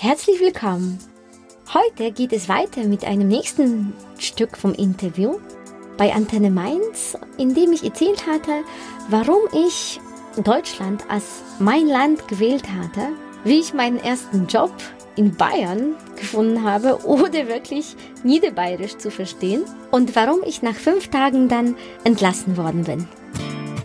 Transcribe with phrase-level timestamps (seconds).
[0.00, 0.96] Herzlich willkommen.
[1.74, 5.40] Heute geht es weiter mit einem nächsten Stück vom Interview
[5.96, 8.62] bei Antenne Mainz, in dem ich erzählt hatte,
[9.08, 9.98] warum ich
[10.44, 13.08] Deutschland als mein Land gewählt hatte,
[13.42, 14.70] wie ich meinen ersten Job
[15.16, 21.48] in Bayern gefunden habe, ohne wirklich Niederbayerisch zu verstehen und warum ich nach fünf Tagen
[21.48, 23.08] dann entlassen worden bin.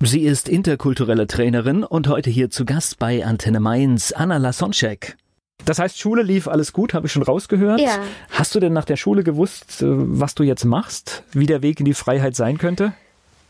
[0.00, 5.16] Sie ist interkulturelle Trainerin und heute hier zu Gast bei Antenne Mainz, Anna Lasonczek.
[5.64, 7.80] Das heißt, Schule lief alles gut, habe ich schon rausgehört.
[7.80, 7.98] Ja.
[8.30, 11.80] Hast du denn nach der Schule gewusst, äh, was du jetzt machst, wie der Weg
[11.80, 12.92] in die Freiheit sein könnte?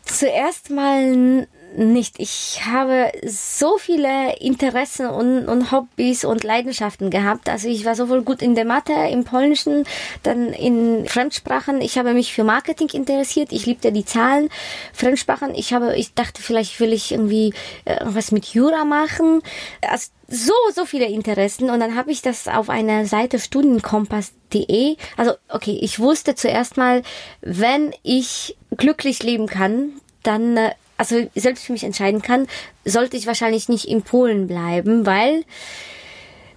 [0.09, 2.19] Zuerst mal nicht.
[2.19, 7.49] Ich habe so viele Interessen und, und Hobbys und Leidenschaften gehabt.
[7.49, 9.85] Also ich war sowohl gut in der Mathe, im Polnischen,
[10.23, 11.81] dann in Fremdsprachen.
[11.81, 13.53] Ich habe mich für Marketing interessiert.
[13.53, 14.49] Ich liebte die Zahlen.
[14.93, 15.55] Fremdsprachen.
[15.55, 17.53] Ich habe, ich dachte, vielleicht will ich irgendwie
[17.85, 19.43] äh, was mit Jura machen.
[19.83, 21.71] Also so, so viele Interessen.
[21.71, 24.97] Und dann habe ich das auf einer Seite studienkompass.de.
[25.17, 27.03] Also, okay, ich wusste zuerst mal,
[27.41, 32.47] wenn ich glücklich leben kann, dann, äh, also selbst für mich entscheiden kann,
[32.85, 35.45] sollte ich wahrscheinlich nicht in Polen bleiben, weil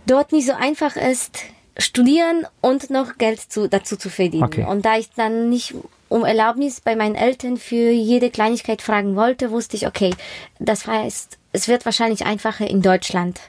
[0.08, 1.40] dort nicht so einfach ist,
[1.78, 4.44] studieren und noch Geld zu, dazu zu verdienen.
[4.44, 4.66] Okay.
[4.66, 5.74] Und da ich dann nicht
[6.10, 10.14] um Erlaubnis bei meinen Eltern für jede Kleinigkeit fragen wollte, wusste ich, okay,
[10.60, 13.40] das heißt, es wird wahrscheinlich einfacher in Deutschland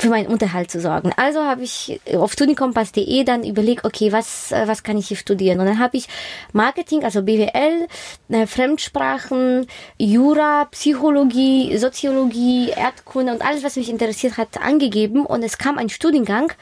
[0.00, 1.12] für meinen Unterhalt zu sorgen.
[1.16, 5.60] Also habe ich auf studienkompass.de dann überlegt, okay, was, äh, was kann ich hier studieren?
[5.60, 6.08] Und dann habe ich
[6.52, 7.86] Marketing, also BWL,
[8.30, 9.66] äh, Fremdsprachen,
[9.98, 15.26] Jura, Psychologie, Soziologie, Erdkunde und alles, was mich interessiert hat, angegeben.
[15.26, 16.52] Und es kam ein Studiengang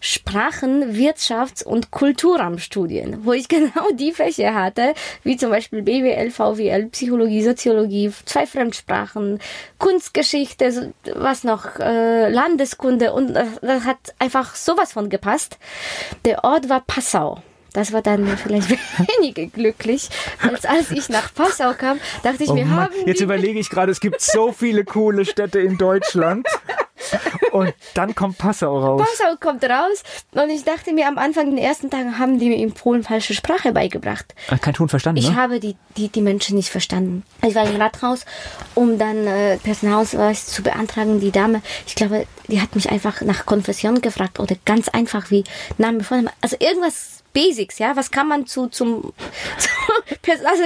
[0.00, 6.86] Sprachen, Wirtschafts- und Kulturraumstudien, wo ich genau die Fächer hatte, wie zum Beispiel BWL, VWL,
[6.86, 9.38] Psychologie, Soziologie, zwei Fremdsprachen,
[9.78, 12.28] Kunstgeschichte, was noch, äh,
[12.88, 15.58] Landeskunde und das, hat einfach sowas von gepasst.
[16.24, 17.42] Der Ort war Passau.
[17.74, 18.70] Das war dann vielleicht
[19.20, 20.08] weniger glücklich,
[20.40, 23.68] als als ich nach Passau kam, dachte ich Oh mir, Mann, haben jetzt überlege ich
[23.68, 26.46] gerade, es gibt so viele coole Städte in Deutschland.
[27.52, 29.02] Und dann kommt Passau raus.
[29.08, 30.02] Passau kommt raus
[30.32, 33.34] und ich dachte mir am Anfang, den ersten Tagen haben die mir in Polen falsche
[33.34, 34.34] Sprache beigebracht.
[34.60, 35.36] Kein Ton verstanden, Ich ne?
[35.36, 37.22] habe die, die, die Menschen nicht verstanden.
[37.46, 38.24] Ich war im Rathaus,
[38.74, 41.20] um dann äh, Personalausweis zu beantragen.
[41.20, 45.44] Die Dame, ich glaube, die hat mich einfach nach Konfession gefragt oder ganz einfach wie
[45.78, 46.30] Name, Vorname.
[46.40, 47.94] Also irgendwas Basics, ja.
[47.96, 49.12] Was kann man zu, zum,
[49.58, 49.68] zu
[50.22, 50.62] Pers- also,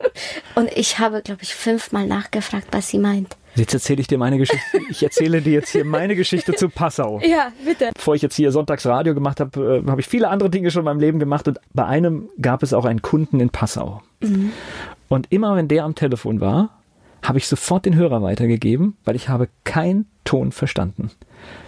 [0.54, 3.36] Und ich habe, glaube ich, fünfmal nachgefragt, was sie meint.
[3.54, 4.60] Jetzt erzähle ich dir meine Geschichte.
[4.90, 7.20] Ich erzähle dir jetzt hier meine Geschichte zu Passau.
[7.22, 7.90] Ja, bitte.
[7.94, 10.80] Bevor ich jetzt hier Sonntags Radio gemacht habe, äh, habe ich viele andere Dinge schon
[10.80, 14.02] in meinem Leben gemacht und bei einem gab es auch einen Kunden in Passau.
[15.08, 16.80] Und immer wenn der am Telefon war,
[17.22, 21.10] habe ich sofort den Hörer weitergegeben, weil ich habe keinen Ton verstanden.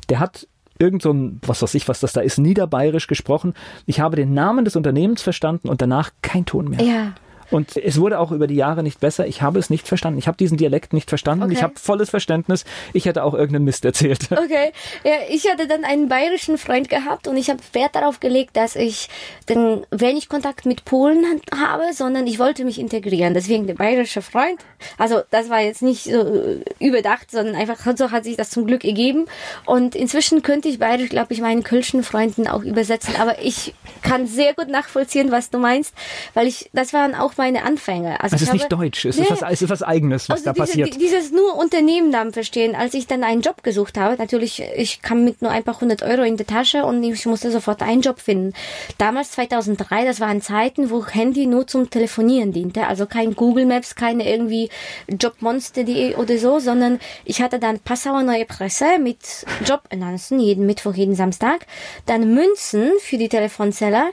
[0.08, 3.54] Der hat irgend so ein, was weiß ich, was das da ist, niederbayerisch gesprochen.
[3.86, 6.82] Ich habe den Namen des Unternehmens verstanden und danach kein Ton mehr.
[6.82, 7.12] Ja.
[7.52, 9.26] Und es wurde auch über die Jahre nicht besser.
[9.26, 10.18] Ich habe es nicht verstanden.
[10.18, 11.44] Ich habe diesen Dialekt nicht verstanden.
[11.44, 11.54] Okay.
[11.54, 12.64] Ich habe volles Verständnis.
[12.92, 14.28] Ich hätte auch irgendeinen Mist erzählt.
[14.42, 14.72] Okay,
[15.04, 18.74] ja, ich hatte dann einen bayerischen Freund gehabt und ich habe Wert darauf gelegt, dass
[18.74, 19.08] ich
[19.46, 21.24] dann wenig Kontakt mit Polen
[21.56, 23.34] habe, sondern ich wollte mich integrieren.
[23.34, 24.60] Deswegen der bayerische Freund.
[24.98, 28.66] Also das war jetzt nicht so äh, überdacht, sondern einfach so hat sich das zum
[28.66, 29.26] Glück ergeben.
[29.64, 33.14] Und inzwischen könnte ich bayerisch, glaube ich, meinen kölschen Freunden auch übersetzen.
[33.20, 35.94] Aber ich kann sehr gut nachvollziehen, was du meinst,
[36.34, 38.20] weil ich das waren auch meine Anfänge.
[38.22, 39.04] Also Es ist nicht habe- deutsch.
[39.04, 39.24] Es Nee.
[39.24, 40.94] ist was, es ist was Eigenes, was also da diese, passiert.
[40.94, 42.74] die- Dieses nur Unternehmennamen verstehen.
[42.76, 46.02] Als ich dann einen Job gesucht habe, natürlich, ich kam mit nur ein paar hundert
[46.02, 48.52] Euro in die Tasche und ich musste sofort einen Job finden.
[48.98, 52.86] Damals 2003, das waren Zeiten, wo Handy nur zum Telefonieren diente.
[52.86, 54.70] Also kein Google Maps, keine irgendwie
[55.08, 59.18] Jobmonster.de oder so, sondern ich hatte dann Passauer Neue Presse mit
[59.64, 61.66] Jobannoncen jeden Mittwoch, jeden Samstag.
[62.06, 64.04] Dann Münzen für die Telefonzelle,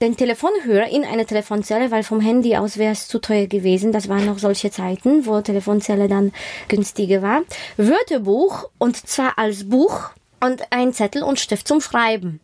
[0.00, 3.92] den Telefonhörer in eine Telefonzelle, weil vom Handy aus wäre es zu teuer gewesen.
[3.92, 6.32] Das waren noch solche Zeiten, wo Telefonzelle dann
[6.68, 7.42] günstiger war.
[7.76, 10.10] Wörterbuch und zwar als Buch
[10.40, 12.40] und ein Zettel und Stift zum Schreiben.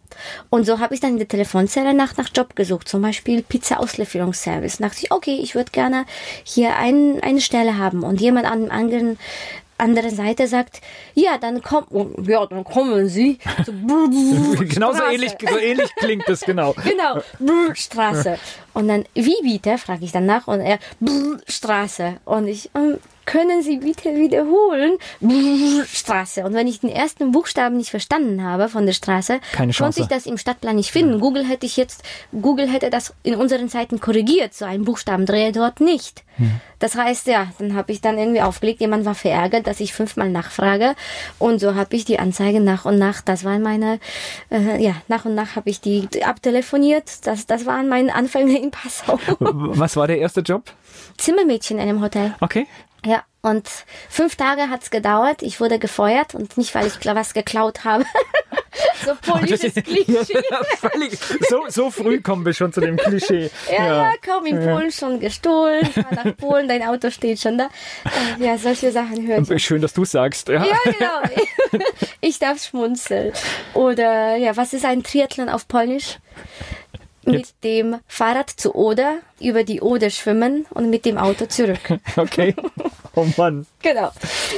[0.51, 4.79] Und so habe ich dann in der Telefonzelle nach, nach Job gesucht, zum Beispiel Pizza-Auslieferungsservice.
[4.79, 6.05] Dachte ich, okay, ich würde gerne
[6.43, 8.03] hier ein, eine Stelle haben.
[8.03, 9.19] Und jemand an anderen
[9.79, 10.81] andere Seite sagt,
[11.15, 11.87] ja, dann kommen,
[12.27, 13.39] ja, dann kommen Sie.
[13.67, 13.73] So,
[14.65, 15.15] Genauso Straße.
[15.15, 16.75] ähnlich, so ähnlich klingt es, genau.
[16.85, 18.39] Genau, Brr, Straße.
[18.73, 22.17] Und dann, wie bitte, frage ich dann nach und er, Brr, Straße.
[22.25, 24.99] Und ich, ähm, können Sie bitte wiederholen?
[25.87, 26.45] Straße.
[26.45, 30.27] Und wenn ich den ersten Buchstaben nicht verstanden habe von der Straße, konnte ich das
[30.27, 31.21] im Stadtplan nicht finden.
[31.21, 35.81] Google hätte ich jetzt, Google hätte das in unseren Zeiten korrigiert, so einen Buchstabendreher dort
[35.81, 36.25] nicht.
[36.81, 40.31] Das heißt, ja, dann habe ich dann irgendwie aufgelegt, jemand war verärgert, dass ich fünfmal
[40.31, 40.97] nachfrage
[41.39, 44.01] und so habe ich die Anzeige nach und nach, das waren meine,
[44.51, 48.73] äh, ja, nach und nach habe ich die abtelefoniert, das, das waren meine Anfänge in
[48.73, 49.19] Passau.
[49.39, 50.65] Was war der erste Job?
[51.19, 52.35] Zimmermädchen in einem Hotel.
[52.41, 52.67] Okay.
[53.05, 53.69] Ja, und
[54.09, 55.43] fünf Tage hat's gedauert.
[55.43, 58.05] Ich wurde gefeuert und nicht, weil ich was geklaut habe.
[59.05, 60.43] so politisches Klischee.
[60.79, 61.19] Völlig,
[61.49, 63.51] so, so früh kommen wir schon zu dem Klischee.
[63.71, 65.85] Ja, ja, komm, in Polen schon gestohlen.
[65.87, 67.69] Fahr nach Polen, dein Auto steht schon da.
[68.39, 69.65] Äh, Ja, solche Sachen höre ich.
[69.65, 70.49] Schön, dass du sagst.
[70.49, 70.65] Ja.
[70.65, 71.81] Ja, genau.
[72.23, 73.33] Ich darf schmunzeln.
[73.75, 76.19] Oder, ja, was ist ein Triathlon auf Polnisch?
[77.27, 77.65] Mit Jetzt.
[77.65, 81.99] dem Fahrrad zu Oder, über die Oder schwimmen und mit dem Auto zurück.
[82.17, 82.55] Okay.
[83.17, 83.65] Oh Mann.
[83.81, 84.11] Genau.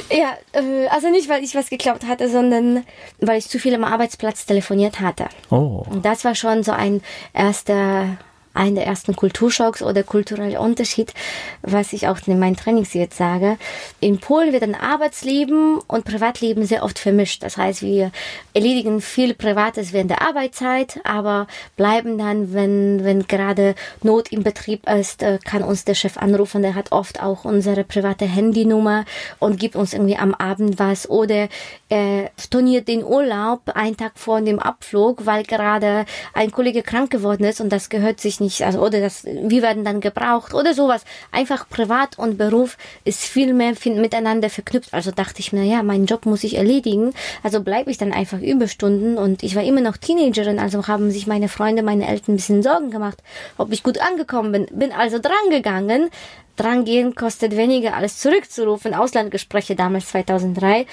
[0.09, 2.83] Ja, äh, also nicht, weil ich was geklaut hatte, sondern
[3.19, 5.27] weil ich zu viel am Arbeitsplatz telefoniert hatte.
[5.51, 5.85] Oh.
[5.87, 7.03] Und das war schon so ein
[7.33, 8.17] erster,
[8.57, 11.13] ein der ersten Kulturschocks oder kultureller Unterschied,
[11.61, 13.57] was ich auch in meinen Trainings jetzt sage.
[13.99, 17.43] In Polen wird ein Arbeitsleben und Privatleben sehr oft vermischt.
[17.43, 18.11] Das heißt, wir
[18.53, 24.89] erledigen viel Privates während der Arbeitszeit, aber bleiben dann, wenn, wenn gerade Not im Betrieb
[24.89, 26.61] ist, äh, kann uns der Chef anrufen.
[26.61, 29.05] Der hat oft auch unsere private Handynummer
[29.39, 31.47] und gibt uns irgendwie am Abend was oder
[31.89, 37.43] er storniert den Urlaub einen Tag vor dem Abflug, weil gerade ein Kollege krank geworden
[37.43, 41.03] ist und das gehört sich nicht, also oder das, wir werden dann gebraucht oder sowas.
[41.31, 44.93] Einfach Privat und Beruf ist viel mehr miteinander verknüpft.
[44.93, 47.13] Also dachte ich mir, ja, meinen Job muss ich erledigen,
[47.43, 51.27] also bleibe ich dann einfach Überstunden und ich war immer noch Teenagerin, also haben sich
[51.27, 53.17] meine Freunde, meine Eltern ein bisschen Sorgen gemacht,
[53.57, 54.67] ob ich gut angekommen bin.
[54.71, 56.09] Bin also drangegangen.
[56.55, 58.95] Drangehen kostet weniger als zurückzurufen.
[58.95, 60.87] Auslandgespräche damals 2003,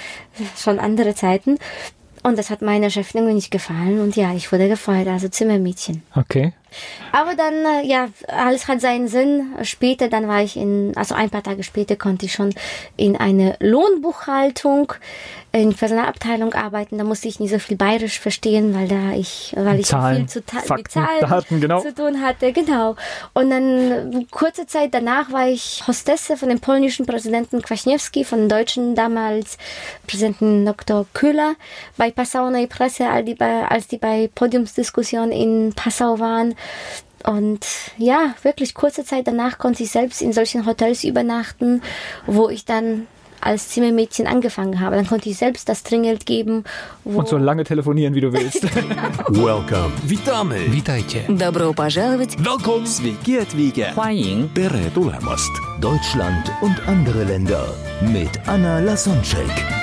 [0.57, 1.59] schon andere Zeiten.
[2.23, 4.01] Und das hat meiner Chefin irgendwie nicht gefallen.
[4.01, 6.03] Und ja, ich wurde gefeuert, also Zimmermädchen.
[6.15, 6.53] Okay.
[7.13, 9.55] Aber dann, äh, ja, alles hat seinen Sinn.
[9.63, 12.55] Später, dann war ich in, also ein paar Tage später konnte ich schon
[12.97, 14.93] in eine Lohnbuchhaltung
[15.55, 16.99] in Personalabteilung arbeiten.
[16.99, 20.27] Da musste ich nicht so viel bayerisch verstehen, weil da ich, weil ich Zahlen, viel
[20.27, 21.81] zu mit Fakten, Zahlen Daten, genau.
[21.81, 22.53] zu tun hatte.
[22.53, 22.97] Genau.
[23.35, 28.49] Und dann kurze Zeit danach war ich Hostesse von dem polnischen Präsidenten Kwaśniewski, von dem
[28.49, 29.57] deutschen damals
[30.09, 31.07] Präsidenten Dr.
[31.15, 31.55] Köhler
[31.97, 36.57] bei Passau Neue Presse, als die bei, als die bei Podiumsdiskussionen in Passau waren.
[37.26, 37.66] Und
[37.98, 41.82] ja, wirklich kurze Zeit danach konnte ich selbst in solchen Hotels übernachten,
[42.26, 43.08] wo ich dann
[43.42, 44.96] als Zimmermädchen angefangen habe.
[44.96, 46.64] Dann konnte ich selbst das Trinkgeld geben.
[47.04, 48.64] Wo Und so lange telefonieren, wie du willst.
[49.30, 49.92] Welcome.
[50.04, 50.72] Witamy.
[50.72, 51.22] Witajcie.
[51.28, 52.36] Добро пожаловать!
[52.38, 52.86] Welcome.
[52.86, 53.94] Sveiki atvykę.
[53.96, 55.52] 欢迎 Tere tulemast.
[55.80, 57.66] Deutschland und andere Länder
[58.02, 59.83] mit Anna Lasonczek.